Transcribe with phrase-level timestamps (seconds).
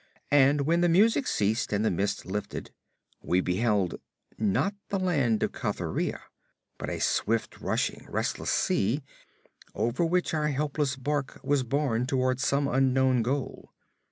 [0.31, 2.71] And when the music ceased and the mist lifted,
[3.21, 3.99] we beheld
[4.35, 6.21] not the Land of Cathuria,
[6.79, 9.03] but a swift rushing resistless sea,
[9.75, 13.73] over which our helpless barque was borne toward some unknown goal.